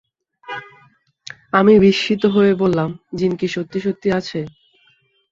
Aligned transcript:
আমি 1.53 1.73
বিস্মিত 1.83 2.23
হয়ে 2.35 2.53
বললাম, 2.55 2.89
জিন 3.17 3.31
কি 3.39 3.47
সত্যি-সত্যি 3.47 4.07
আছে? 4.19 4.39